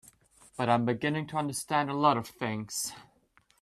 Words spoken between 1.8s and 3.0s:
a lot of things.